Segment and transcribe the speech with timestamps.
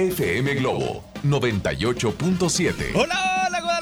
[0.00, 2.94] FM Globo 98.7.
[2.94, 3.39] Hola,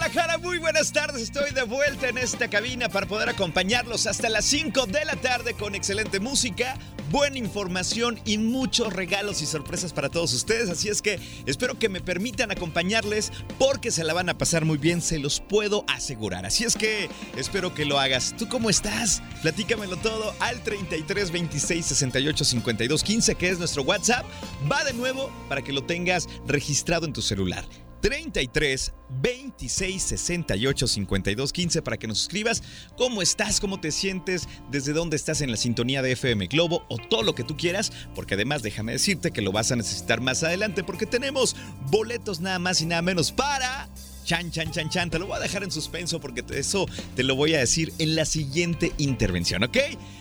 [0.09, 1.21] Guadalajara, muy buenas tardes.
[1.21, 5.53] Estoy de vuelta en esta cabina para poder acompañarlos hasta las 5 de la tarde
[5.53, 6.79] con excelente música,
[7.11, 10.71] buena información y muchos regalos y sorpresas para todos ustedes.
[10.71, 14.79] Así es que espero que me permitan acompañarles porque se la van a pasar muy
[14.79, 16.47] bien, se los puedo asegurar.
[16.47, 18.35] Así es que espero que lo hagas.
[18.39, 19.23] ¿Tú cómo estás?
[19.43, 24.25] Platícamelo todo al 33 26 68 52 15, que es nuestro WhatsApp.
[24.73, 27.67] Va de nuevo para que lo tengas registrado en tu celular.
[28.01, 32.63] 33 26 68 52 15 para que nos escribas.
[32.97, 36.99] Cómo estás, cómo te sientes, desde dónde estás en la sintonía de FM Globo o
[36.99, 40.43] todo lo que tú quieras, porque además déjame decirte que lo vas a necesitar más
[40.43, 41.57] adelante porque tenemos
[41.91, 43.89] boletos nada más y nada menos para
[44.29, 45.09] Chan, chan, chan, chan.
[45.09, 48.15] Te lo voy a dejar en suspenso porque eso te lo voy a decir en
[48.15, 49.79] la siguiente intervención, ¿ok?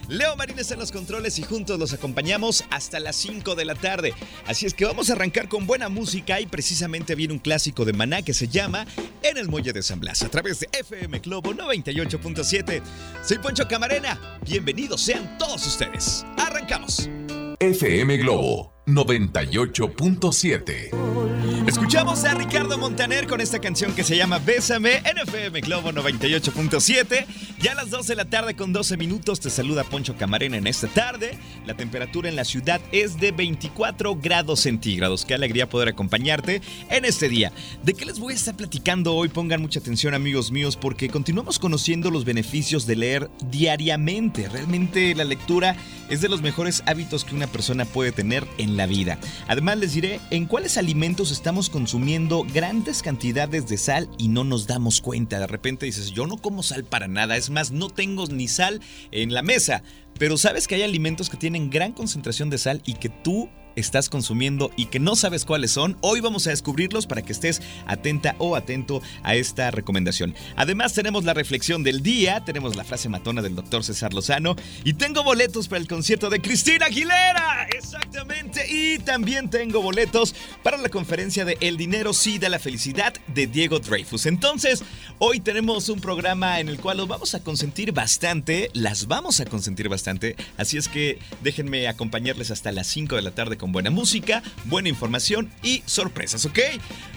[0.07, 4.13] Leo Marines en los controles y juntos los acompañamos hasta las 5 de la tarde.
[4.45, 7.91] Así es que vamos a arrancar con buena música y precisamente viene un clásico de
[7.91, 8.87] Maná que se llama
[9.23, 12.81] En el Muelle de San Blas a través de FM Globo 98.7.
[13.25, 14.39] Soy Poncho Camarena.
[14.45, 16.25] Bienvenidos sean todos ustedes.
[16.37, 17.09] Arrancamos.
[17.59, 21.16] FM Globo 98.7.
[21.67, 27.25] Escuchamos a Ricardo Montaner con esta canción que se llama Bésame en FM Globo 98.7.
[27.59, 30.67] Ya a las 2 de la tarde con 12 minutos te saluda Poncho Camarena en
[30.67, 31.39] esta tarde.
[31.65, 35.25] La temperatura en la ciudad es de 24 grados centígrados.
[35.25, 37.51] Qué alegría poder acompañarte en este día.
[37.81, 39.29] ¿De qué les voy a estar platicando hoy?
[39.29, 44.47] Pongan mucha atención amigos míos porque continuamos conociendo los beneficios de leer diariamente.
[44.49, 45.75] Realmente la lectura
[46.09, 49.17] es de los mejores hábitos que una persona puede tener en la vida.
[49.47, 54.67] Además les diré en cuáles alimentos estamos consumiendo grandes cantidades de sal y no nos
[54.67, 55.39] damos cuenta.
[55.39, 58.81] De repente dices, yo no como sal para nada, es más, no tengo ni sal
[59.11, 59.83] en la mesa.
[60.17, 64.09] Pero sabes que hay alimentos que tienen gran concentración de sal y que tú estás
[64.09, 68.35] consumiendo y que no sabes cuáles son, hoy vamos a descubrirlos para que estés atenta
[68.39, 70.35] o atento a esta recomendación.
[70.55, 74.93] Además tenemos la reflexión del día, tenemos la frase matona del doctor César Lozano y
[74.93, 80.33] tengo boletos para el concierto de Cristina Aguilera, exactamente, y también tengo boletos
[80.63, 84.25] para la conferencia de El dinero sí da la felicidad de Diego Dreyfus.
[84.25, 84.83] Entonces,
[85.19, 89.45] hoy tenemos un programa en el cual los vamos a consentir bastante, las vamos a
[89.45, 94.43] consentir bastante, así es que déjenme acompañarles hasta las 5 de la tarde buena música,
[94.65, 96.59] buena información y sorpresas, ¿ok?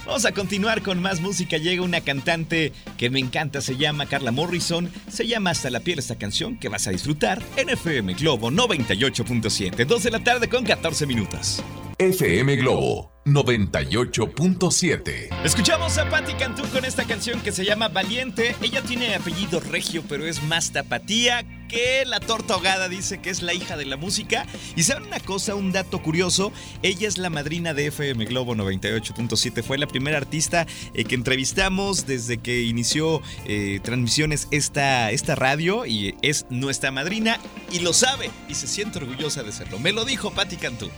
[0.07, 1.59] Vamos a continuar con más música.
[1.59, 4.91] Llega una cantante que me encanta, se llama Carla Morrison.
[5.09, 9.87] Se llama Hasta la piel esta canción que vas a disfrutar en FM Globo 98.7,
[9.87, 11.63] 2 de la tarde con 14 minutos.
[11.99, 15.29] FM Globo 98.7.
[15.45, 18.57] Escuchamos a Patti Cantú con esta canción que se llama Valiente.
[18.63, 23.43] Ella tiene apellido regio, pero es más tapatía que la torta ahogada dice que es
[23.43, 24.47] la hija de la música.
[24.75, 29.63] Y saben una cosa, un dato curioso, ella es la madrina de FM Globo 98.7.
[29.63, 35.87] Fue la primera artista eh, que entrevistamos desde que inició eh, transmisiones esta, esta radio
[35.87, 37.39] y es nuestra madrina
[37.71, 39.79] y lo sabe y se siente orgullosa de serlo.
[39.79, 40.91] Me lo dijo Patti Cantú.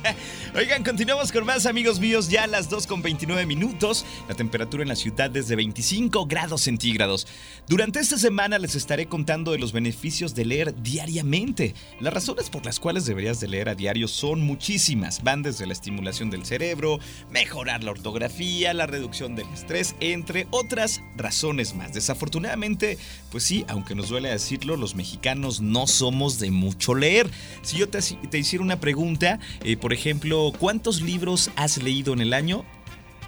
[0.56, 4.04] Oigan, continuamos con más amigos míos, ya a las 2 con 29 minutos.
[4.28, 7.28] La temperatura en la ciudad es de 25 grados centígrados.
[7.68, 11.74] Durante esta semana les estaré contando de los beneficios de leer diariamente.
[12.00, 15.22] Las razones por las cuales deberías de leer a diario son muchísimas.
[15.22, 16.98] Van desde la estimulación del cerebro,
[17.30, 21.92] mejorar la ortografía, la reducción del estrés, entre otras razones más.
[21.92, 22.96] Desafortunadamente,
[23.30, 27.30] pues sí, aunque nos duele decirlo, los mexicanos no somos de mucho leer.
[27.62, 27.98] Si yo te,
[28.38, 32.64] hiciera una pregunta, eh, por ejemplo, ¿cuántos libros has leído en el año?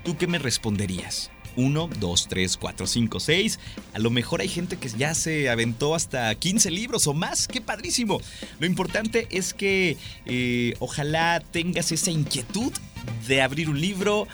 [0.05, 1.31] ¿Tú qué me responderías?
[1.59, 3.61] 1, 2, 3, 4, 5, 6.
[3.93, 7.49] A lo mejor hay gente que ya se aventó hasta 15 libros o más.
[7.49, 8.21] ¡Qué padrísimo!
[8.61, 12.73] Lo importante es que eh, ojalá tengas esa inquietud
[13.27, 14.29] de abrir un libro,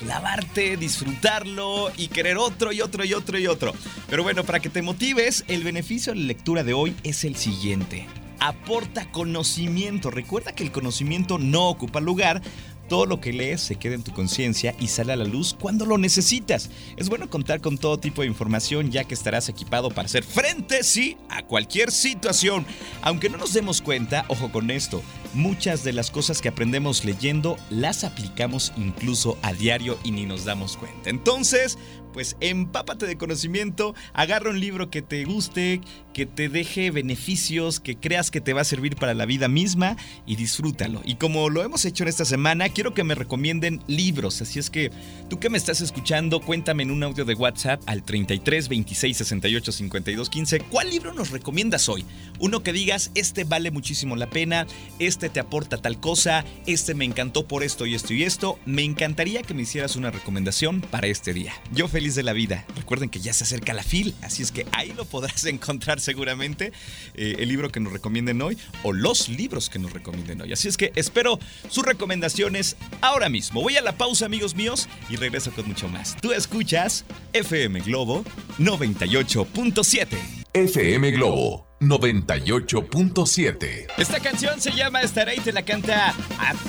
[0.00, 3.74] clavarte, disfrutarlo y querer otro y otro y otro y otro.
[4.08, 7.36] Pero bueno, para que te motives, el beneficio de la lectura de hoy es el
[7.36, 8.06] siguiente.
[8.40, 10.10] Aporta conocimiento.
[10.10, 12.42] Recuerda que el conocimiento no ocupa lugar,
[12.92, 15.86] todo lo que lees se queda en tu conciencia y sale a la luz cuando
[15.86, 16.68] lo necesitas.
[16.98, 20.84] Es bueno contar con todo tipo de información ya que estarás equipado para hacer frente,
[20.84, 22.66] sí, a cualquier situación.
[23.00, 25.02] Aunque no nos demos cuenta, ojo con esto,
[25.32, 30.44] muchas de las cosas que aprendemos leyendo las aplicamos incluso a diario y ni nos
[30.44, 31.08] damos cuenta.
[31.08, 31.78] Entonces,
[32.12, 35.80] pues empápate de conocimiento, agarra un libro que te guste,
[36.12, 39.96] que te deje beneficios, que creas que te va a servir para la vida misma
[40.26, 41.02] y disfrútalo.
[41.04, 44.70] Y como lo hemos hecho en esta semana, quiero que me recomienden libros, así es
[44.70, 44.90] que
[45.28, 49.72] tú que me estás escuchando, cuéntame en un audio de WhatsApp al 33 26 68
[49.72, 52.04] 52 15, ¿cuál libro nos recomiendas hoy?
[52.38, 54.66] Uno que digas, este vale muchísimo la pena,
[54.98, 58.82] este te aporta tal cosa, este me encantó por esto y esto y esto, me
[58.82, 61.52] encantaría que me hicieras una recomendación para este día.
[61.72, 62.66] Yo feliz de la vida.
[62.76, 66.72] Recuerden que ya se acerca la FIL, así es que ahí lo podrás encontrar seguramente,
[67.14, 70.52] eh, el libro que nos recomienden hoy o los libros que nos recomienden hoy.
[70.52, 71.38] Así es que espero
[71.68, 73.62] sus recomendaciones ahora mismo.
[73.62, 76.16] Voy a la pausa, amigos míos, y regreso con mucho más.
[76.20, 78.24] Tú escuchas FM Globo
[78.58, 80.18] 98.7.
[80.54, 83.86] FM Globo 98.7.
[83.98, 86.14] Esta canción se llama Estaré y te la canta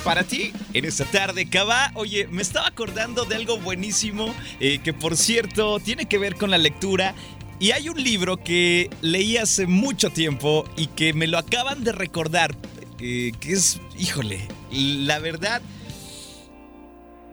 [0.04, 1.48] para ti en esta tarde.
[1.48, 6.34] Cava, oye, me estaba acordando de algo buenísimo eh, que por cierto tiene que ver
[6.36, 7.14] con la lectura.
[7.60, 11.92] Y hay un libro que leí hace mucho tiempo y que me lo acaban de
[11.92, 12.56] recordar,
[13.00, 15.62] eh, que es, híjole, la verdad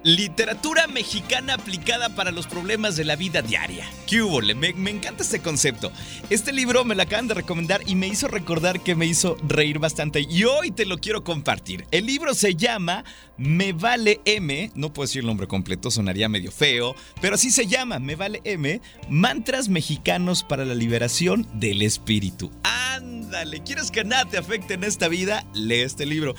[0.02, 3.84] Literatura mexicana aplicada para los problemas de la vida diaria.
[4.06, 4.40] ¡Qué hubo!
[4.40, 5.92] Me, me, encanta este concepto.
[6.30, 9.78] Este libro me lo acaban de recomendar y me hizo recordar que me hizo reír
[9.78, 10.22] bastante.
[10.22, 11.84] Y hoy te lo quiero compartir.
[11.90, 13.04] El libro se llama
[13.36, 14.70] Me Vale M.
[14.74, 16.96] No puedo decir el nombre completo, sonaría medio feo.
[17.20, 18.80] Pero así se llama, Me Vale M.
[19.10, 22.50] Mantras mexicanos para la liberación del espíritu.
[22.62, 25.44] Ándale, ¿quieres que nada te afecte en esta vida?
[25.52, 26.34] Lee este libro.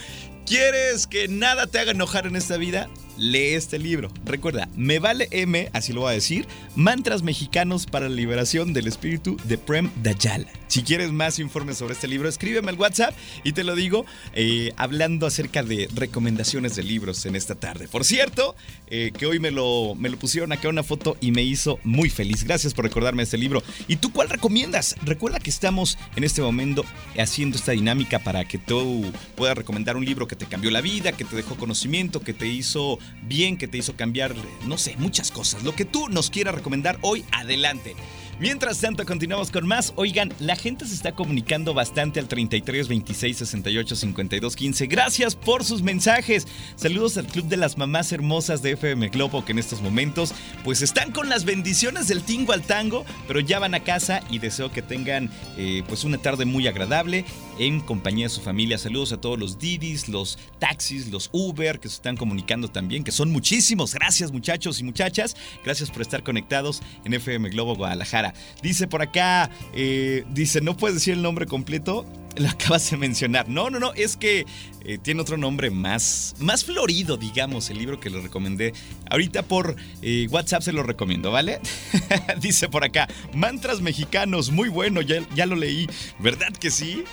[0.47, 2.89] ¿Quieres que nada te haga enojar en esta vida?
[3.21, 4.11] Lee este libro.
[4.25, 8.87] Recuerda, me vale M, así lo voy a decir, Mantras Mexicanos para la Liberación del
[8.87, 10.47] Espíritu de Prem Dayal.
[10.67, 13.13] Si quieres más informes sobre este libro, escríbeme al WhatsApp
[13.43, 17.87] y te lo digo eh, hablando acerca de recomendaciones de libros en esta tarde.
[17.87, 18.55] Por cierto,
[18.87, 22.09] eh, que hoy me lo, me lo pusieron acá una foto y me hizo muy
[22.09, 22.43] feliz.
[22.43, 23.61] Gracias por recordarme este libro.
[23.87, 24.95] ¿Y tú cuál recomiendas?
[25.03, 26.85] Recuerda que estamos en este momento
[27.17, 31.11] haciendo esta dinámica para que tú puedas recomendar un libro que te cambió la vida,
[31.11, 34.33] que te dejó conocimiento, que te hizo bien, que te hizo cambiar,
[34.65, 35.63] no sé, muchas cosas.
[35.63, 37.95] Lo que tú nos quieras recomendar hoy, adelante.
[38.41, 39.93] Mientras tanto, continuamos con más.
[39.97, 44.87] Oigan, la gente se está comunicando bastante al 33 26 68 52 15.
[44.87, 46.47] Gracias por sus mensajes.
[46.75, 50.33] Saludos al Club de las Mamás Hermosas de FM Globo que en estos momentos
[50.63, 54.39] pues están con las bendiciones del tingo al tango, pero ya van a casa y
[54.39, 57.25] deseo que tengan eh, pues una tarde muy agradable
[57.59, 58.79] en compañía de su familia.
[58.79, 63.11] Saludos a todos los Didis, los taxis, los Uber que se están comunicando también, que
[63.11, 63.93] son muchísimos.
[63.93, 65.35] Gracias muchachos y muchachas.
[65.63, 68.30] Gracias por estar conectados en FM Globo Guadalajara.
[68.61, 72.05] Dice por acá, eh, dice, no puedes decir el nombre completo.
[72.37, 73.49] Lo acabas de mencionar.
[73.49, 74.45] No, no, no, es que
[74.85, 78.73] eh, tiene otro nombre más, más florido, digamos, el libro que le recomendé.
[79.09, 81.59] Ahorita por eh, WhatsApp se lo recomiendo, ¿vale?
[82.39, 85.87] dice por acá, mantras mexicanos, muy bueno, ya, ya lo leí.
[86.19, 87.03] ¿Verdad que sí?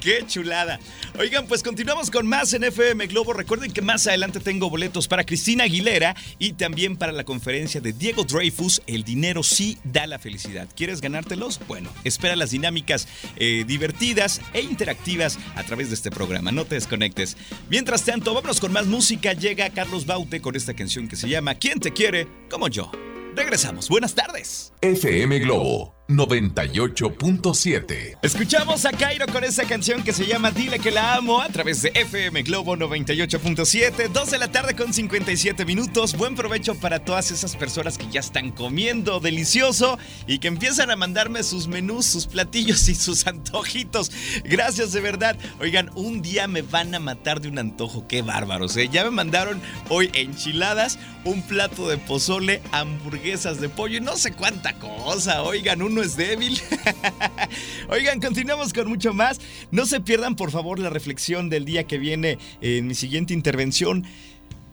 [0.00, 0.78] ¡Qué chulada!
[1.18, 3.32] Oigan, pues continuamos con más en FM Globo.
[3.32, 7.92] Recuerden que más adelante tengo boletos para Cristina Aguilera y también para la conferencia de
[7.92, 10.68] Diego Dreyfus, El dinero sí da la felicidad.
[10.76, 11.60] ¿Quieres ganártelos?
[11.66, 16.52] Bueno, espera las dinámicas eh, divertidas e interactivas a través de este programa.
[16.52, 17.36] No te desconectes.
[17.68, 19.32] Mientras tanto, vámonos con más música.
[19.32, 22.28] Llega Carlos Baute con esta canción que se llama ¿Quién te quiere?
[22.48, 22.92] Como yo.
[23.34, 23.88] Regresamos.
[23.88, 24.72] Buenas tardes.
[24.80, 28.18] FM Globo 98.7.
[28.22, 31.82] Escuchamos a Cairo con esa canción que se llama Dile que la amo a través
[31.82, 36.16] de FM Globo 98.7, 2 de la tarde con 57 minutos.
[36.16, 40.96] Buen provecho para todas esas personas que ya están comiendo delicioso y que empiezan a
[40.96, 44.10] mandarme sus menús, sus platillos y sus antojitos.
[44.44, 45.36] Gracias de verdad.
[45.60, 48.08] Oigan, un día me van a matar de un antojo.
[48.08, 48.88] Qué bárbaros, ¿eh?
[48.90, 49.60] Ya me mandaron
[49.90, 55.42] hoy enchiladas, un plato de pozole, hamburguesas de pollo y no sé cuánta cosa.
[55.42, 56.60] Oigan, un es débil.
[57.88, 59.40] Oigan, continuamos con mucho más.
[59.70, 64.04] No se pierdan, por favor, la reflexión del día que viene en mi siguiente intervención.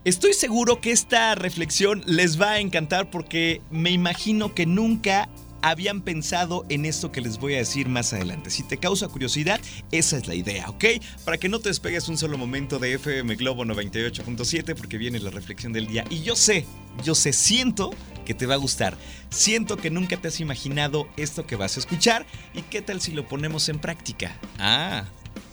[0.04, 5.30] Estoy seguro que esta reflexión les va a encantar porque me imagino que nunca
[5.70, 8.52] habían pensado en esto que les voy a decir más adelante.
[8.52, 9.60] Si te causa curiosidad,
[9.92, 10.86] esa es la idea, ¿ok?
[11.24, 15.32] Para que no te despegues un solo momento de FM Globo 98.7 porque viene la
[15.32, 16.06] reflexión del día.
[16.12, 16.68] Y yo sé,
[17.04, 17.90] yo sé, siento
[18.26, 18.96] que te va a gustar.
[19.32, 23.12] Siento que nunca te has imaginado esto que vas a escuchar y qué tal si
[23.12, 24.38] lo ponemos en práctica.
[24.60, 25.06] Ah,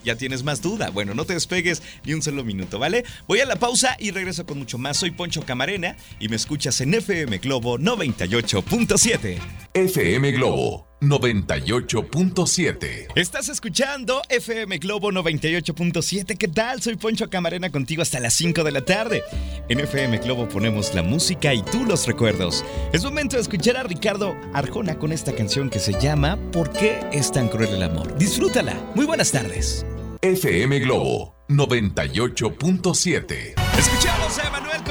[0.04, 0.90] ya tienes más duda.
[0.90, 3.04] Bueno, no te despegues ni un solo minuto, ¿vale?
[3.26, 4.96] Voy a la pausa y regreso con mucho más.
[4.96, 9.38] Soy Poncho Camarena y me escuchas en FM Globo 98.7.
[9.74, 13.08] FM Globo 98.7.
[13.16, 16.38] Estás escuchando FM Globo 98.7.
[16.38, 16.80] ¿Qué tal?
[16.80, 19.24] Soy Poncho Camarena contigo hasta las 5 de la tarde.
[19.68, 22.64] En FM Globo ponemos la música y tú los recuerdos.
[22.92, 27.00] Es momento de escuchar a Ricardo Arjona con esta canción que se llama ¿Por qué
[27.12, 28.16] es tan cruel el amor?
[28.16, 28.80] Disfrútala.
[28.94, 29.84] Muy buenas tardes.
[30.20, 33.54] FM Globo 98.7.
[33.76, 34.11] Escuchamos a Emanuel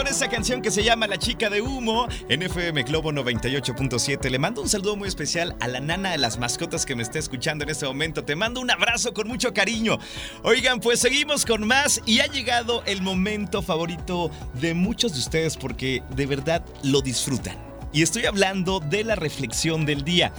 [0.02, 4.32] con esta canción que se llama La chica de humo en FM Globo 98.7.
[4.32, 7.20] Le mando un saludo muy especial a la nana de las mascotas que me está
[7.20, 8.24] escuchando en este momento.
[8.24, 10.00] Te mando un abrazo con mucho cariño.
[10.42, 15.56] Oigan, pues seguimos con más y ha llegado el momento favorito de muchos de ustedes
[15.56, 17.56] porque de verdad lo disfrutan.
[17.94, 20.34] Y estoy hablando de la reflexión del día.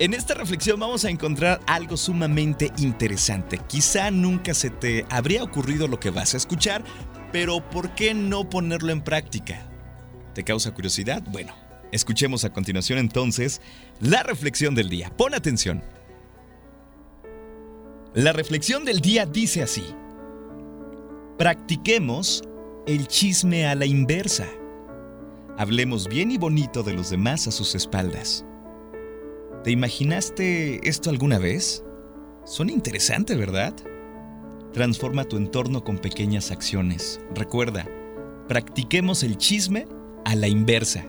[0.00, 3.60] En esta reflexión vamos a encontrar algo sumamente interesante.
[3.68, 6.84] Quizá nunca se te habría ocurrido lo que vas a escuchar,
[7.32, 9.66] pero ¿por qué no ponerlo en práctica?
[10.34, 11.22] ¿Te causa curiosidad?
[11.30, 11.54] Bueno,
[11.92, 13.60] escuchemos a continuación entonces
[14.00, 15.10] la reflexión del día.
[15.16, 15.82] Pon atención.
[18.14, 19.84] La reflexión del día dice así.
[21.36, 22.42] Practiquemos
[22.86, 24.46] el chisme a la inversa.
[25.58, 28.44] Hablemos bien y bonito de los demás a sus espaldas.
[29.62, 31.84] ¿Te imaginaste esto alguna vez?
[32.44, 33.74] Son interesante, ¿verdad?
[34.72, 37.20] Transforma tu entorno con pequeñas acciones.
[37.34, 37.86] Recuerda,
[38.48, 39.86] practiquemos el chisme
[40.24, 41.06] a la inversa.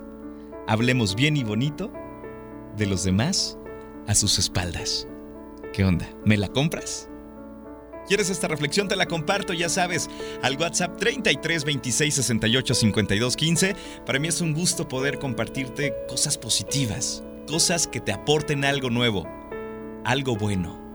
[0.68, 1.92] Hablemos bien y bonito
[2.78, 3.58] de los demás
[4.08, 5.08] a sus espaldas.
[5.74, 6.08] ¿Qué onda?
[6.26, 7.10] ¿Me la compras?
[8.08, 8.88] ¿Quieres esta reflexión?
[8.88, 10.10] Te la comparto, ya sabes,
[10.42, 13.76] al WhatsApp 33 26 68 52 15.
[14.06, 19.28] Para mí es un gusto poder compartirte cosas positivas, cosas que te aporten algo nuevo,
[20.06, 20.89] algo bueno.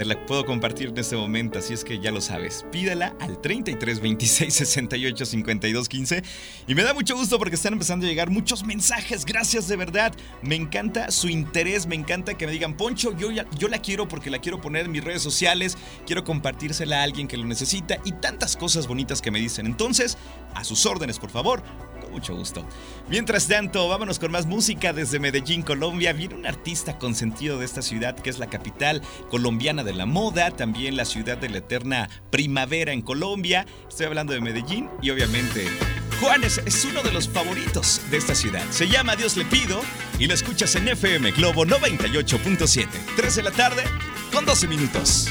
[0.00, 2.64] Te la puedo compartir en este momento, así es que ya lo sabes.
[2.72, 6.22] Pídela al 33 26 68 52 15.
[6.66, 9.26] Y me da mucho gusto porque están empezando a llegar muchos mensajes.
[9.26, 10.14] Gracias de verdad.
[10.40, 14.30] Me encanta su interés, me encanta que me digan, Poncho, yo, yo la quiero porque
[14.30, 15.76] la quiero poner en mis redes sociales,
[16.06, 19.66] quiero compartírsela a alguien que lo necesita y tantas cosas bonitas que me dicen.
[19.66, 20.16] Entonces,
[20.54, 21.62] a sus órdenes, por favor
[22.10, 22.66] mucho gusto.
[23.08, 26.12] Mientras tanto, vámonos con más música desde Medellín, Colombia.
[26.12, 30.50] Viene un artista consentido de esta ciudad que es la capital colombiana de la moda,
[30.50, 33.66] también la ciudad de la eterna primavera en Colombia.
[33.88, 35.66] Estoy hablando de Medellín y obviamente
[36.20, 38.62] Juanes es uno de los favoritos de esta ciudad.
[38.70, 39.80] Se llama Dios le pido
[40.18, 42.86] y lo escuchas en FM Globo 98.7.
[43.16, 43.82] 3 de la tarde
[44.30, 45.28] con 12 minutos.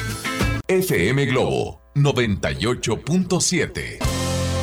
[0.68, 4.09] FM Globo 98.7.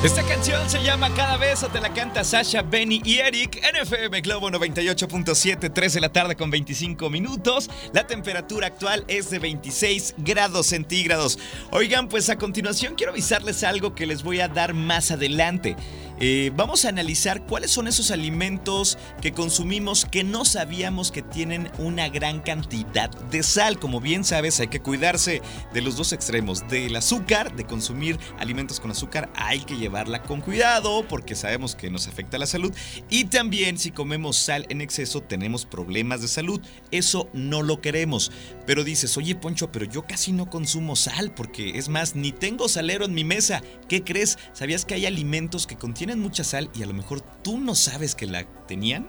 [0.04, 4.20] Esta canción se llama Cada beso te la canta Sasha, Benny y Eric en FM
[4.20, 7.68] Globo 98.7, 3 de la tarde con 25 minutos.
[7.92, 11.38] La temperatura actual es de 26 grados centígrados.
[11.72, 15.76] Oigan, pues a continuación quiero avisarles algo que les voy a dar más adelante.
[16.18, 21.70] Eh, vamos a analizar cuáles son esos alimentos que consumimos que no sabíamos que tienen
[21.76, 23.78] una gran cantidad de sal.
[23.78, 25.42] Como bien sabes, hay que cuidarse
[25.74, 30.40] de los dos extremos, del azúcar, de consumir alimentos con azúcar, hay que llevarla con
[30.40, 32.72] cuidado porque sabemos que nos afecta la salud.
[33.10, 36.62] Y también si comemos sal en exceso tenemos problemas de salud.
[36.90, 38.32] Eso no lo queremos.
[38.66, 42.70] Pero dices, oye Poncho, pero yo casi no consumo sal porque es más, ni tengo
[42.70, 43.62] salero en mi mesa.
[43.86, 44.38] ¿Qué crees?
[44.54, 48.14] ¿Sabías que hay alimentos que contienen mucha sal y a lo mejor tú no sabes
[48.14, 49.08] que la tenían?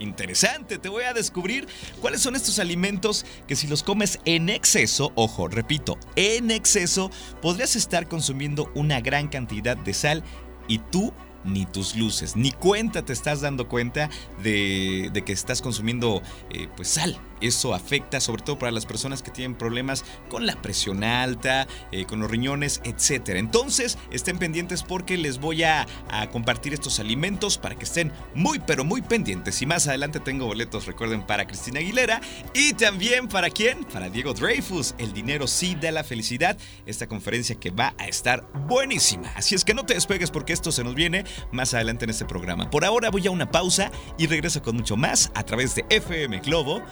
[0.00, 1.68] Interesante, te voy a descubrir
[2.00, 7.76] cuáles son estos alimentos que si los comes en exceso, ojo, repito, en exceso, podrías
[7.76, 10.24] estar consumiendo una gran cantidad de sal
[10.66, 11.12] y tú
[11.44, 14.10] ni tus luces, ni cuenta te estás dando cuenta
[14.42, 19.30] de, que estás consumiendo eh, pues sal eso afecta sobre todo para las personas que
[19.30, 23.30] tienen problemas con la presión alta, eh, con los riñones, etc.
[23.30, 25.86] Entonces, estén pendientes porque les voy a,
[26.32, 29.60] compartir estos alimentos para que estén muy, pero muy pendientes.
[29.62, 32.20] Y más adelante tengo boletos, recuerden, para Cristina Aguilera
[32.54, 33.84] y también para quién?
[33.84, 34.94] Para Diego Dreyfus.
[34.98, 36.56] El dinero sí da la felicidad.
[36.86, 39.32] Esta conferencia que va a estar buenísima.
[39.36, 42.24] Así es que no te despegues porque esto se nos viene más adelante en este
[42.24, 42.70] programa.
[42.70, 46.40] Por ahora voy a una pausa y regreso con mucho más a través de FM
[46.40, 46.82] Globo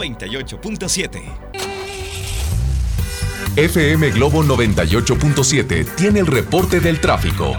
[0.00, 1.20] 98.7.
[3.56, 7.52] FM Globo 98.7 tiene el reporte del tráfico.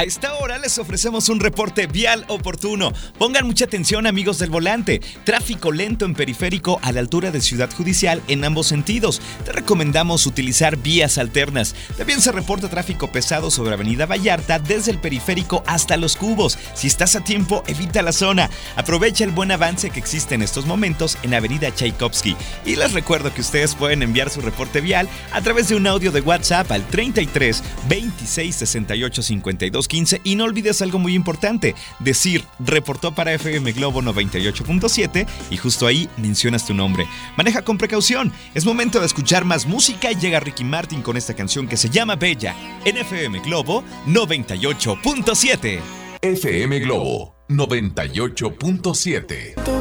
[0.00, 2.90] A esta hora les ofrecemos un reporte vial oportuno.
[3.18, 5.02] Pongan mucha atención amigos del volante.
[5.24, 9.20] Tráfico lento en periférico a la altura de Ciudad Judicial en ambos sentidos.
[9.44, 11.74] Te recomendamos utilizar vías alternas.
[11.98, 16.56] También se reporta tráfico pesado sobre Avenida Vallarta desde el periférico hasta Los Cubos.
[16.72, 18.48] Si estás a tiempo, evita la zona.
[18.76, 22.38] Aprovecha el buen avance que existe en estos momentos en Avenida Tchaikovsky.
[22.64, 26.10] Y les recuerdo que ustedes pueden enviar su reporte vial a través de un audio
[26.10, 32.46] de WhatsApp al 33 26 68 52 15 y no olvides algo muy importante, decir
[32.60, 37.06] reportó para FM Globo 98.7 y justo ahí mencionas tu nombre.
[37.36, 41.34] Maneja con precaución, es momento de escuchar más música y llega Ricky Martin con esta
[41.34, 42.54] canción que se llama Bella
[42.84, 45.80] en FM Globo 98.7.
[46.22, 49.79] FM Globo 98.7.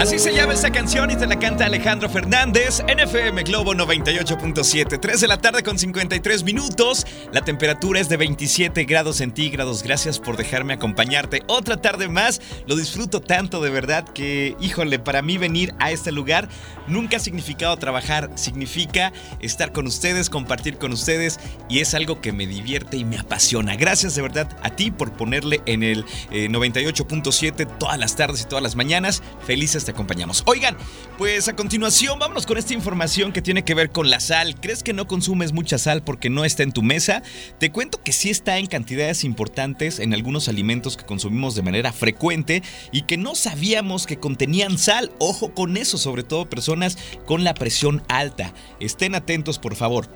[0.00, 4.98] Así se llama esta canción y te la canta Alejandro Fernández en FM Globo 98.7.
[4.98, 7.06] 3 de la tarde con 53 minutos.
[7.34, 9.82] La temperatura es de 27 grados centígrados.
[9.82, 12.40] Gracias por dejarme acompañarte otra tarde más.
[12.66, 16.48] Lo disfruto tanto de verdad que, híjole, para mí venir a este lugar
[16.86, 18.30] nunca ha significado trabajar.
[18.36, 21.38] Significa estar con ustedes, compartir con ustedes
[21.68, 23.76] y es algo que me divierte y me apasiona.
[23.76, 28.44] Gracias de verdad a ti por ponerle en el 98.7 eh, todas las tardes y
[28.46, 29.22] todas las mañanas.
[29.44, 30.42] Felices acompañamos.
[30.46, 30.76] Oigan,
[31.18, 34.54] pues a continuación vámonos con esta información que tiene que ver con la sal.
[34.60, 37.22] ¿Crees que no consumes mucha sal porque no está en tu mesa?
[37.58, 41.92] Te cuento que sí está en cantidades importantes en algunos alimentos que consumimos de manera
[41.92, 45.12] frecuente y que no sabíamos que contenían sal.
[45.18, 48.52] Ojo con eso, sobre todo personas con la presión alta.
[48.80, 50.08] Estén atentos, por favor.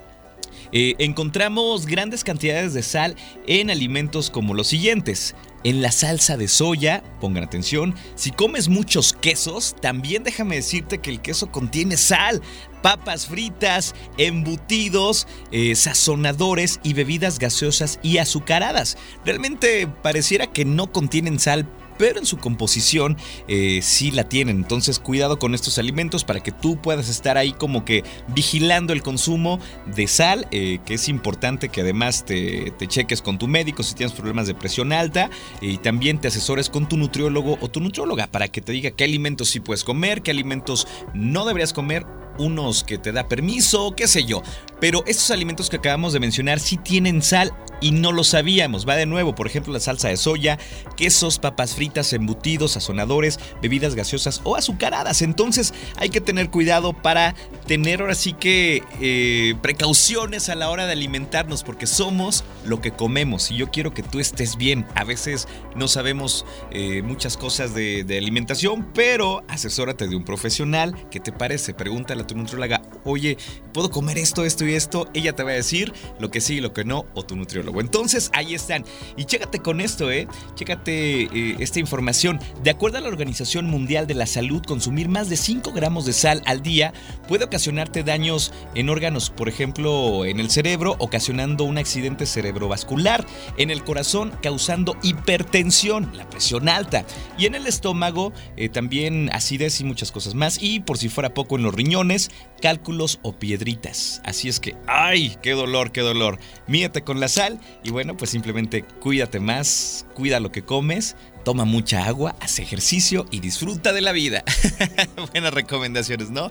[0.73, 3.15] Eh, encontramos grandes cantidades de sal
[3.47, 5.35] en alimentos como los siguientes.
[5.65, 11.11] En la salsa de soya, pongan atención, si comes muchos quesos, también déjame decirte que
[11.11, 12.43] el queso contiene sal
[12.85, 18.99] papas fritas, embutidos, eh, sazonadores y bebidas gaseosas y azucaradas.
[19.25, 21.67] Realmente pareciera que no contienen sal,
[21.99, 23.17] pero en su composición
[23.49, 24.57] eh, sí la tienen.
[24.57, 29.03] Entonces cuidado con estos alimentos para que tú puedas estar ahí como que vigilando el
[29.03, 29.59] consumo
[29.95, 33.95] de sal, eh, que es importante que además te, te, cheques con tu médico si
[33.95, 38.27] tienes problemas de presión alta y también te asesores con tu nutriólogo o tu nutrióloga
[38.27, 42.07] para que te diga qué alimentos sí puedes comer, qué alimentos no deberías comer
[42.39, 44.43] unos que te da permiso, qué sé yo.
[44.81, 48.89] Pero estos alimentos que acabamos de mencionar sí tienen sal y no lo sabíamos.
[48.89, 50.59] Va de nuevo, por ejemplo, la salsa de soya,
[50.97, 55.23] quesos, papas fritas, embutidos, sazonadores, bebidas gaseosas o azucaradas.
[55.23, 57.35] Entonces hay que tener cuidado para
[57.67, 62.91] tener ahora sí que eh, precauciones a la hora de alimentarnos porque somos lo que
[62.91, 64.87] comemos y yo quiero que tú estés bien.
[64.95, 70.95] A veces no sabemos eh, muchas cosas de, de alimentación, pero asesórate de un profesional.
[71.11, 71.75] ¿Qué te parece?
[71.75, 73.39] Pregúntale a tu nutrióloga, oye,
[73.73, 75.09] ¿puedo comer esto, esto y esto?
[75.15, 77.81] Ella te va a decir lo que sí y lo que no, o tu nutriólogo.
[77.81, 78.85] Entonces, ahí están.
[79.17, 80.27] Y chécate con esto, ¿eh?
[80.55, 82.41] Chécate eh, esta información.
[82.63, 86.13] De acuerdo a la Organización Mundial de la Salud, consumir más de 5 gramos de
[86.13, 86.93] sal al día
[87.29, 93.71] puede ocasionarte daños en órganos, por ejemplo, en el cerebro, ocasionando un accidente cerebrovascular, en
[93.71, 97.05] el corazón, causando hipertensión, la presión alta,
[97.39, 100.63] y en el estómago, eh, también acidez y muchas cosas más.
[100.63, 102.14] Y por si fuera poco, en los riñones,
[102.61, 104.21] cálculos o piedritas.
[104.25, 105.37] Así es que, ¡ay!
[105.43, 106.39] ¡Qué dolor, qué dolor!
[106.67, 111.65] Míate con la sal y bueno, pues simplemente cuídate más, cuida lo que comes, toma
[111.65, 114.43] mucha agua, haz ejercicio y disfruta de la vida.
[115.33, 116.51] Buenas recomendaciones, ¿no?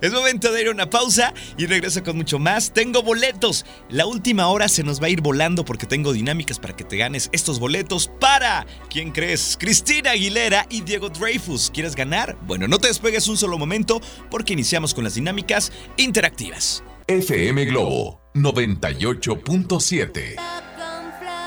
[0.00, 2.72] Es momento de ir a una pausa y regreso con mucho más.
[2.72, 3.66] Tengo boletos.
[3.90, 6.96] La última hora se nos va a ir volando porque tengo dinámicas para que te
[6.96, 9.58] ganes estos boletos para, ¿quién crees?
[9.60, 11.70] Cristina Aguilera y Diego Dreyfus.
[11.70, 12.38] ¿Quieres ganar?
[12.46, 14.00] Bueno, no te despegues un solo momento
[14.30, 16.82] porque iniciamos con las dinámicas interactivas.
[17.06, 20.69] FM Globo 98.7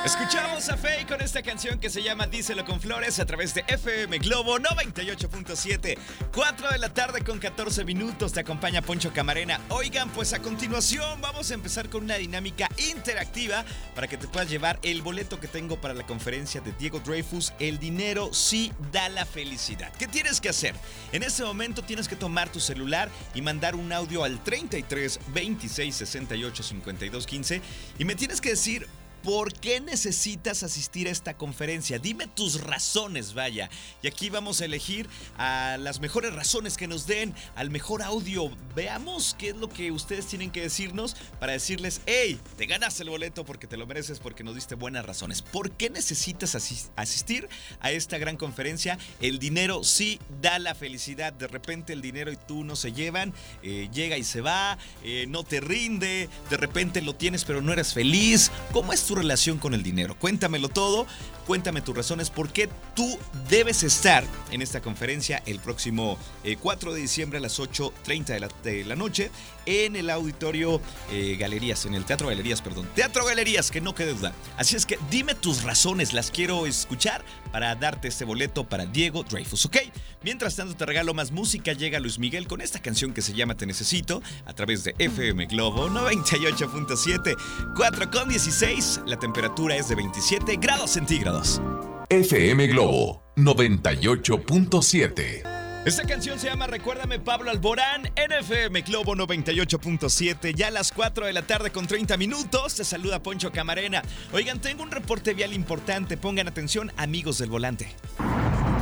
[0.05, 3.63] Escuchamos a Faye con esta canción que se llama Díselo con Flores a través de
[3.65, 5.97] FM Globo 98.7.
[6.33, 9.61] 4 de la tarde con 14 minutos te acompaña Poncho Camarena.
[9.69, 13.63] Oigan, pues a continuación vamos a empezar con una dinámica interactiva
[13.95, 17.53] para que te puedas llevar el boleto que tengo para la conferencia de Diego Dreyfus.
[17.59, 19.93] El dinero sí da la felicidad.
[19.97, 20.75] ¿Qué tienes que hacer?
[21.13, 25.95] En este momento tienes que tomar tu celular y mandar un audio al 33 26
[25.95, 27.61] 68 52 15
[27.99, 28.85] y me tienes que decir
[29.23, 31.97] ¿Por qué necesitas asistir a esta conferencia?
[31.97, 33.69] Dime tus razones, vaya.
[34.01, 35.07] Y aquí vamos a elegir
[35.37, 38.51] a las mejores razones que nos den al mejor audio.
[38.75, 43.09] Veamos qué es lo que ustedes tienen que decirnos para decirles, hey, te ganas el
[43.09, 45.41] boleto porque te lo mereces, porque nos diste buenas razones.
[45.41, 46.53] ¿Por qué necesitas
[46.95, 47.47] asistir
[47.79, 48.97] a esta gran conferencia?
[49.21, 51.31] El dinero sí da la felicidad.
[51.31, 55.27] De repente el dinero y tú no se llevan, eh, llega y se va, eh,
[55.29, 58.51] no te rinde, de repente lo tienes pero no eres feliz.
[58.73, 60.17] ¿Cómo es tu tu relación con el dinero?
[60.17, 61.05] Cuéntamelo todo,
[61.45, 66.17] cuéntame tus razones por qué tú debes estar en esta conferencia el próximo
[66.59, 69.29] 4 eh, de diciembre a las 8.30 de la, de la noche
[69.67, 72.89] en el auditorio eh, Galerías, en el Teatro Galerías, perdón.
[72.95, 74.33] Teatro Galerías, que no quede duda.
[74.57, 79.23] Así es que dime tus razones, las quiero escuchar para darte este boleto para Diego
[79.23, 79.77] Dreyfus, ¿ok?
[80.23, 83.55] Mientras tanto te regalo más música, llega Luis Miguel con esta canción que se llama
[83.55, 87.35] Te Necesito a través de FM Globo 98.7,
[87.75, 91.61] 4 con 16, la temperatura es de 27 grados centígrados.
[92.09, 95.51] FM Globo 98.7
[95.85, 101.33] esta canción se llama Recuérdame Pablo Alborán, NFM Globo 98.7, ya a las 4 de
[101.33, 102.75] la tarde con 30 minutos.
[102.75, 104.01] Te saluda Poncho Camarena.
[104.31, 107.93] Oigan, tengo un reporte vial importante, pongan atención amigos del volante.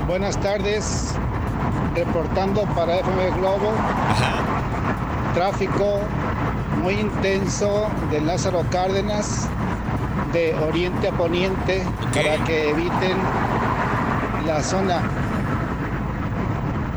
[0.07, 1.13] Buenas tardes,
[1.95, 3.71] reportando para FM Globo.
[5.33, 5.99] Tráfico
[6.81, 9.47] muy intenso de Lázaro Cárdenas,
[10.33, 11.83] de oriente a poniente,
[12.13, 13.17] para que eviten
[14.45, 15.01] la zona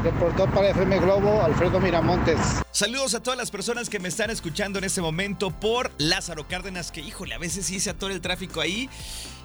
[0.05, 2.64] Reportó para FM Globo Alfredo Miramontes.
[2.75, 6.91] Saludos a todas las personas que me están escuchando en este momento por Lázaro Cárdenas,
[6.91, 8.91] que híjole, a veces sí se atora el tráfico ahí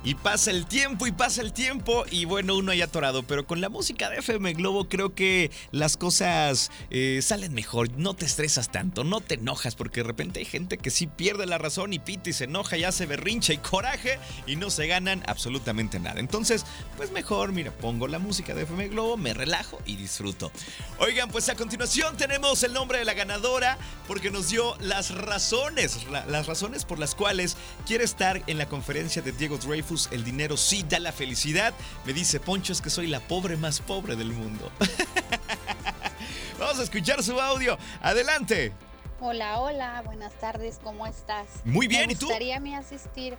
[0.03, 3.59] y pasa el tiempo y pasa el tiempo y bueno, uno hay atorado, pero con
[3.59, 8.71] la música de FM Globo creo que las cosas eh, salen mejor, no te estresas
[8.71, 11.99] tanto, no te enojas porque de repente hay gente que sí pierde la razón y
[11.99, 16.19] pita y se enoja y hace berrincha y coraje y no se ganan absolutamente nada.
[16.19, 16.65] Entonces,
[16.95, 20.51] pues mejor, mira, pongo la música de FM Globo, me relajo y disfruto.
[20.99, 23.77] Oigan, pues a continuación tenemos el nombre de la ganadora
[24.07, 29.21] porque nos dio las razones, las razones por las cuales quiere estar en la conferencia
[29.21, 30.07] de Diego Dreyfus.
[30.11, 31.73] El dinero sí da la felicidad.
[32.05, 34.71] Me dice Poncho es que soy la pobre más pobre del mundo.
[36.59, 37.77] Vamos a escuchar su audio.
[38.01, 38.71] Adelante.
[39.19, 41.47] Hola, hola, buenas tardes, ¿cómo estás?
[41.65, 42.27] Muy bien, ¿y tú?
[42.27, 43.37] Me gustaría mí asistir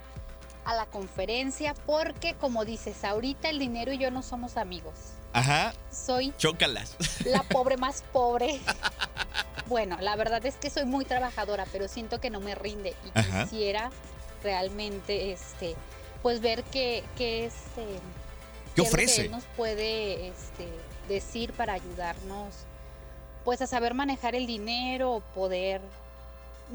[0.66, 4.92] a la conferencia porque, como dices, ahorita el dinero y yo no somos amigos.
[5.32, 5.72] Ajá.
[5.90, 6.34] Soy.
[6.36, 6.96] Chócalas.
[7.24, 8.60] La pobre más pobre.
[9.70, 13.22] Bueno, la verdad es que soy muy trabajadora, pero siento que no me rinde y
[13.22, 13.90] quisiera
[14.42, 15.76] realmente, este,
[16.22, 17.86] pues ver qué, qué este,
[18.74, 19.22] ¿Qué ofrece?
[19.22, 20.68] que nos puede este,
[21.08, 22.52] decir para ayudarnos,
[23.44, 25.80] pues a saber manejar el dinero, poder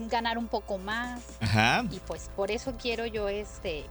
[0.09, 1.21] ganar un poco más.
[1.41, 1.83] Ajá.
[1.91, 3.83] Y pues por eso quiero yo este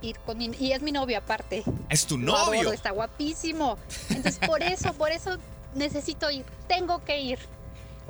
[0.00, 1.62] ir con mi y es mi novio aparte.
[1.90, 2.72] Es tu novio.
[2.72, 3.76] está guapísimo.
[4.08, 5.36] Entonces por eso, por eso
[5.74, 6.46] necesito ir.
[6.68, 7.38] Tengo que ir.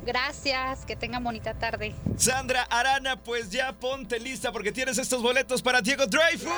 [0.05, 1.95] Gracias, que tengan bonita tarde.
[2.17, 6.53] Sandra Arana, pues ya ponte lista porque tienes estos boletos para Diego Dreyfus.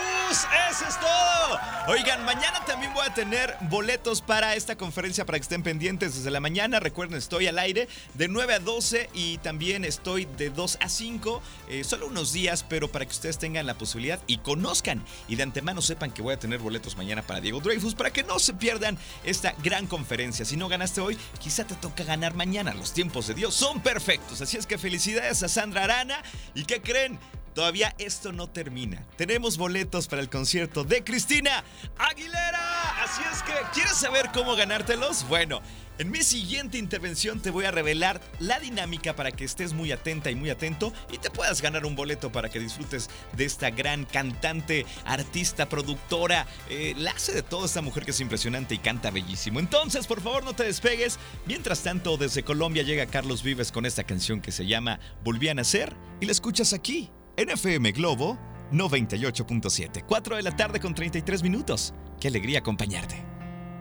[0.71, 1.59] Eso es todo.
[1.89, 6.31] Oigan, mañana también voy a tener boletos para esta conferencia para que estén pendientes desde
[6.31, 6.81] la mañana.
[6.81, 11.43] Recuerden, estoy al aire de 9 a 12 y también estoy de 2 a 5.
[11.69, 15.45] Eh, solo unos días, pero para que ustedes tengan la posibilidad y conozcan y de
[15.45, 18.53] antemano sepan que voy a tener boletos mañana para Diego Dreyfus para que no se
[18.53, 20.45] pierdan esta gran conferencia.
[20.45, 22.75] Si no ganaste hoy, quizá te toca ganar mañana.
[22.75, 24.41] Los tiempos Dios son perfectos.
[24.41, 26.23] Así es que felicidades a Sandra Arana.
[26.55, 27.19] ¿Y qué creen?
[27.55, 29.05] Todavía esto no termina.
[29.17, 31.65] Tenemos boletos para el concierto de Cristina
[31.99, 33.03] Aguilera.
[33.03, 35.27] Así es que, ¿quieres saber cómo ganártelos?
[35.29, 35.61] Bueno,
[35.99, 40.31] en mi siguiente intervención te voy a revelar la dinámica para que estés muy atenta
[40.31, 44.05] y muy atento y te puedas ganar un boleto para que disfrutes de esta gran
[44.05, 46.47] cantante, artista, productora.
[46.71, 49.59] Eh, la hace de todo esta mujer que es impresionante y canta bellísimo.
[49.59, 51.19] Entonces, por favor, no te despegues.
[51.47, 55.55] Mientras tanto, desde Colombia llega Carlos Vives con esta canción que se llama Volví a
[55.55, 58.39] nacer y la escuchas aquí, en FM Globo
[58.73, 60.05] 98.7.
[60.07, 61.95] 4 de la tarde con 33 minutos.
[62.21, 63.25] Qué alegría acompañarte.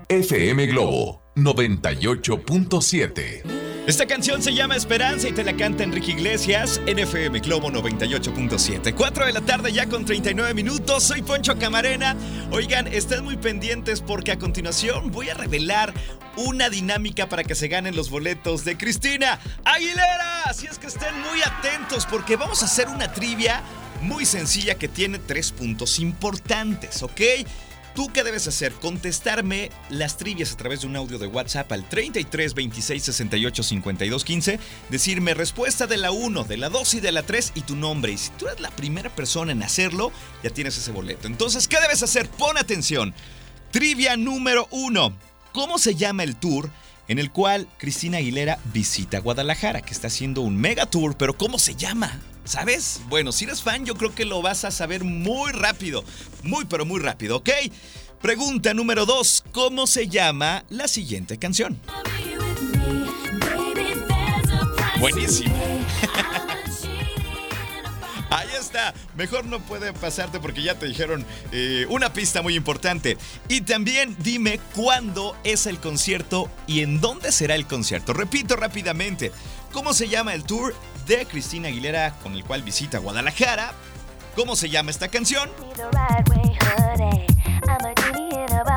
[0.10, 3.68] FM Globo 98.7.
[3.88, 8.94] Esta canción se llama Esperanza y te la canta Enrique Iglesias en FM Globo 98.7.
[8.94, 11.04] 4 de la tarde ya con 39 minutos.
[11.04, 12.18] Soy Poncho Camarena.
[12.52, 15.94] Oigan, estén muy pendientes porque a continuación voy a revelar
[16.36, 20.44] una dinámica para que se ganen los boletos de Cristina Aguilera.
[20.46, 23.62] Así es que estén muy atentos porque vamos a hacer una trivia
[24.02, 27.22] muy sencilla que tiene tres puntos importantes, ¿ok?
[27.98, 28.74] ¿Tú qué debes hacer?
[28.74, 34.24] Contestarme las trivias a través de un audio de WhatsApp al 33 26 68 52
[34.24, 34.60] 15.
[34.92, 38.12] Decirme respuesta de la 1, de la 2 y de la 3 y tu nombre.
[38.12, 40.12] Y si tú eres la primera persona en hacerlo,
[40.44, 41.26] ya tienes ese boleto.
[41.26, 42.30] Entonces, ¿qué debes hacer?
[42.30, 43.16] Pon atención.
[43.72, 45.18] Trivia número 1.
[45.52, 46.70] ¿Cómo se llama el tour?
[47.08, 51.60] En el cual Cristina Aguilera visita Guadalajara, que está haciendo un mega tour, pero ¿cómo
[51.60, 52.20] se llama?
[52.44, 53.02] ¿Sabes?
[53.10, 56.04] Bueno, si eres fan, yo creo que lo vas a saber muy rápido.
[56.44, 57.50] Muy, pero muy rápido, ¿ok?
[58.22, 59.44] Pregunta número 2.
[59.52, 61.80] ¿Cómo se llama la siguiente canción?
[65.00, 65.77] Buenísima.
[69.16, 73.18] Mejor no puede pasarte porque ya te dijeron eh, una pista muy importante.
[73.48, 78.14] Y también dime cuándo es el concierto y en dónde será el concierto.
[78.14, 79.32] Repito rápidamente.
[79.72, 80.74] ¿Cómo se llama el tour
[81.08, 83.74] de Cristina Aguilera con el cual visita Guadalajara?
[84.36, 85.50] ¿Cómo se llama esta canción?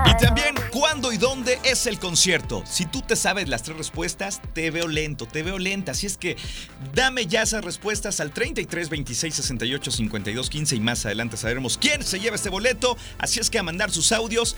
[0.07, 2.63] Y también, ¿cuándo y dónde es el concierto?
[2.67, 5.93] Si tú te sabes las tres respuestas, te veo lento, te veo lenta.
[5.93, 6.37] Así es que
[6.95, 12.03] dame ya esas respuestas al 33 26 68 52 15 y más adelante sabremos quién
[12.03, 12.97] se lleva este boleto.
[13.19, 14.57] Así es que a mandar sus audios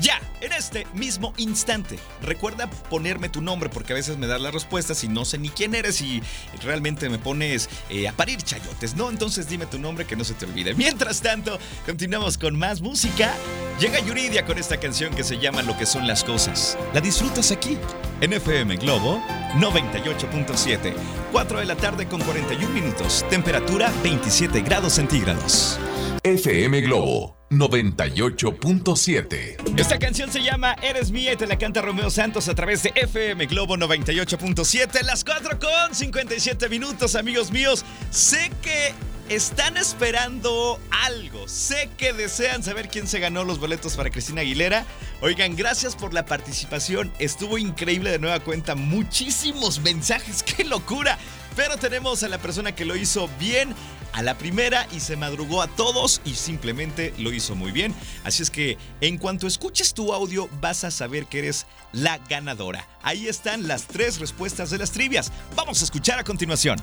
[0.00, 1.98] ya, en este mismo instante.
[2.22, 5.50] Recuerda ponerme tu nombre porque a veces me das las respuestas y no sé ni
[5.50, 6.22] quién eres y
[6.62, 9.10] realmente me pones eh, a parir chayotes, ¿no?
[9.10, 10.74] Entonces dime tu nombre que no se te olvide.
[10.74, 13.34] Mientras tanto, continuamos con más música.
[13.80, 16.76] Llega Yuridia con esta canción que se llama Lo que son las cosas.
[16.94, 17.78] La disfrutas aquí,
[18.20, 19.22] en FM Globo
[19.54, 20.94] 98.7.
[21.32, 23.24] 4 de la tarde con 41 minutos.
[23.30, 25.78] Temperatura 27 grados centígrados.
[26.22, 29.78] FM Globo 98.7.
[29.78, 32.92] Esta canción se llama Eres mía y te la canta Romeo Santos a través de
[32.94, 35.02] FM Globo 98.7.
[35.02, 37.84] Las 4 con 57 minutos, amigos míos.
[38.10, 38.92] Sé que
[39.28, 41.48] están esperando algo.
[41.48, 44.84] Sé que desean saber quién se ganó los boletos para Cristina Aguilera.
[45.20, 47.12] Oigan, gracias por la participación.
[47.18, 48.74] Estuvo increíble de nueva cuenta.
[48.74, 50.42] Muchísimos mensajes.
[50.42, 51.18] ¡Qué locura!
[51.58, 53.74] Pero tenemos a la persona que lo hizo bien
[54.12, 57.92] a la primera y se madrugó a todos y simplemente lo hizo muy bien.
[58.22, 62.86] Así es que en cuanto escuches tu audio vas a saber que eres la ganadora.
[63.02, 65.32] Ahí están las tres respuestas de las trivias.
[65.56, 66.78] Vamos a escuchar a continuación.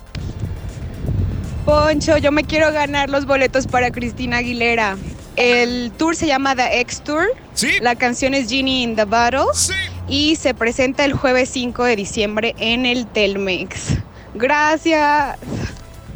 [1.64, 4.98] Poncho, yo me quiero ganar los boletos para Cristina Aguilera.
[5.38, 7.28] El tour se llama The X Tour.
[7.54, 7.78] Sí.
[7.80, 9.54] La canción es Genie in the Bottle.
[9.54, 9.72] Sí.
[10.10, 14.00] Y se presenta el jueves 5 de diciembre en el Telmex.
[14.36, 15.38] Gracias.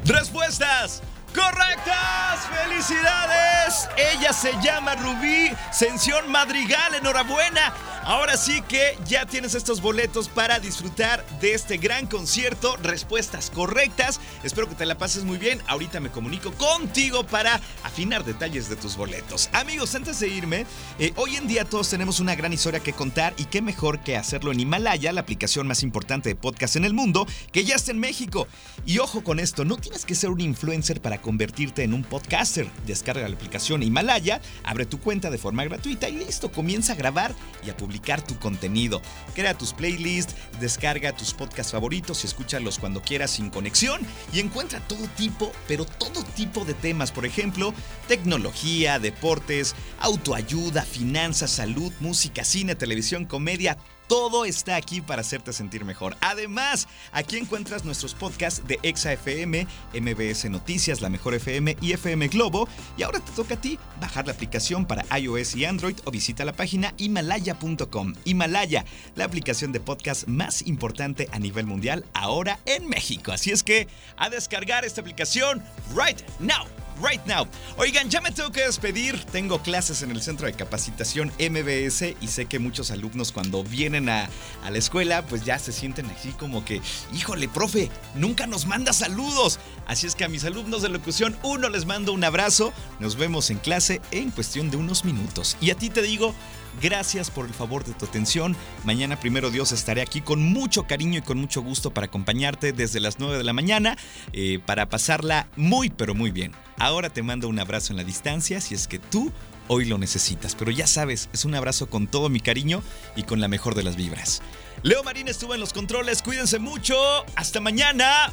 [0.06, 1.02] Respuestas.
[1.34, 2.48] ¡Correctas!
[2.64, 3.88] ¡Felicidades!
[3.96, 6.96] Ella se llama Rubí Sención Madrigal.
[6.96, 7.74] ¡Enhorabuena!
[8.04, 12.78] Ahora sí que ya tienes estos boletos para disfrutar de este gran concierto.
[12.78, 14.20] Respuestas correctas.
[14.44, 15.62] Espero que te la pases muy bien.
[15.68, 19.50] Ahorita me comunico contigo para afinar detalles de tus boletos.
[19.52, 20.66] Amigos, antes de irme,
[20.98, 24.16] eh, hoy en día todos tenemos una gran historia que contar y qué mejor que
[24.16, 27.92] hacerlo en Himalaya, la aplicación más importante de podcast en el mundo, que ya está
[27.92, 28.48] en México.
[28.86, 32.70] Y ojo con esto, no tienes que ser un influencer para convertirte en un podcaster.
[32.88, 37.36] Descarga la aplicación Himalaya, abre tu cuenta de forma gratuita y listo, comienza a grabar
[37.64, 37.89] y a publicar
[38.26, 39.02] tu contenido.
[39.36, 44.02] Crea tus playlists, descarga tus podcasts favoritos y escúchalos cuando quieras sin conexión
[44.34, 47.74] y encuentra todo tipo, pero todo tipo de temas, por ejemplo,
[48.08, 53.78] tecnología, deportes, autoayuda, finanzas, salud, música, cine, televisión, comedia,
[54.10, 56.18] todo está aquí para hacerte sentir mejor.
[56.20, 62.28] Además, aquí encuentras nuestros podcasts de Exa FM, MBS Noticias, La Mejor FM y FM
[62.30, 62.68] Globo.
[62.98, 66.44] Y ahora te toca a ti bajar la aplicación para iOS y Android o visita
[66.44, 68.16] la página himalaya.com.
[68.26, 68.84] Himalaya,
[69.16, 73.32] la aplicación de podcast más importante a nivel mundial ahora en México.
[73.32, 75.64] Así es que a descargar esta aplicación
[75.96, 76.66] right now
[77.02, 77.48] right now.
[77.78, 79.24] Oigan, ya me tengo que despedir.
[79.26, 84.10] Tengo clases en el centro de capacitación MBS y sé que muchos alumnos cuando vienen
[84.10, 84.30] a,
[84.64, 86.82] a, la escuela pues ya se sienten así como que,
[87.14, 89.60] híjole, profe, nunca nos manda saludos.
[89.88, 92.74] Así es que a mis alumnos de locución, uno les mando un abrazo.
[93.00, 95.58] Nos vemos en clase en cuestión de unos minutos.
[95.62, 96.34] Y a ti te digo...
[96.82, 98.56] Gracias por el favor de tu atención.
[98.84, 103.00] Mañana, primero Dios, estaré aquí con mucho cariño y con mucho gusto para acompañarte desde
[103.00, 103.98] las 9 de la mañana
[104.34, 106.54] eh, para pasarla muy, pero muy bien.
[106.78, 109.32] Ahora te mando un abrazo en la distancia si es que tú
[109.68, 110.56] hoy lo necesitas.
[110.56, 112.84] Pero ya sabes, es un abrazo con todo mi cariño
[113.16, 114.42] y con la mejor de las vibras.
[114.84, 116.22] Leo Marín estuvo en los controles.
[116.22, 116.96] Cuídense mucho.
[117.36, 118.32] Hasta mañana.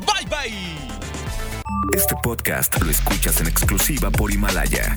[0.00, 0.98] Bye bye.
[1.94, 4.96] Este podcast lo escuchas en exclusiva por Himalaya.